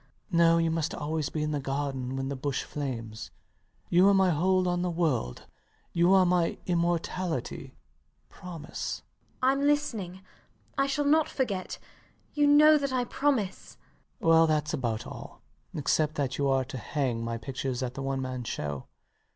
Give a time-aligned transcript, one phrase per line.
[0.31, 3.29] No: you must always be in the garden when the bush flames.
[3.87, 5.45] You are my hold on the world:
[5.93, 7.75] you are my immortality.
[8.27, 9.03] Promise.
[9.03, 9.37] MRS DUBEDAT.
[9.43, 10.21] I'm listening.
[10.75, 11.77] I shall not forget.
[12.33, 13.77] You know that I promise.
[14.19, 14.27] LOUIS.
[14.27, 15.43] Well, thats about all;
[15.75, 18.85] except that you are to hang my pictures at the one man show.